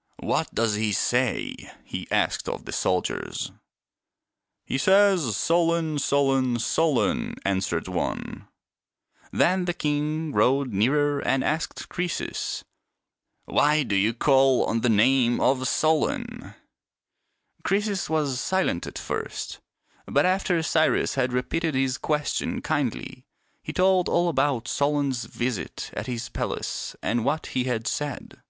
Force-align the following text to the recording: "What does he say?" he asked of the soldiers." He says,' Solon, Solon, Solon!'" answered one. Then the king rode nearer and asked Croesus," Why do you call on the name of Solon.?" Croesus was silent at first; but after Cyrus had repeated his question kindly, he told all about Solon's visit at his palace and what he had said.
"What 0.32 0.52
does 0.52 0.74
he 0.74 0.90
say?" 0.90 1.54
he 1.94 2.10
asked 2.10 2.48
of 2.48 2.64
the 2.64 2.72
soldiers." 2.72 3.52
He 4.66 4.76
says,' 4.78 5.36
Solon, 5.36 6.00
Solon, 6.00 6.58
Solon!'" 6.58 7.36
answered 7.44 7.86
one. 7.86 8.48
Then 9.30 9.66
the 9.66 9.72
king 9.72 10.32
rode 10.32 10.72
nearer 10.72 11.20
and 11.20 11.44
asked 11.44 11.88
Croesus," 11.88 12.64
Why 13.44 13.84
do 13.84 13.94
you 13.94 14.12
call 14.12 14.64
on 14.64 14.80
the 14.80 14.88
name 14.88 15.38
of 15.40 15.68
Solon.?" 15.68 16.52
Croesus 17.62 18.10
was 18.10 18.40
silent 18.40 18.88
at 18.88 18.98
first; 18.98 19.60
but 20.04 20.26
after 20.26 20.60
Cyrus 20.64 21.14
had 21.14 21.32
repeated 21.32 21.76
his 21.76 21.96
question 21.96 22.60
kindly, 22.60 23.24
he 23.62 23.72
told 23.72 24.08
all 24.08 24.28
about 24.28 24.66
Solon's 24.66 25.26
visit 25.26 25.90
at 25.92 26.08
his 26.08 26.28
palace 26.28 26.96
and 27.04 27.24
what 27.24 27.46
he 27.54 27.62
had 27.66 27.86
said. 27.86 28.42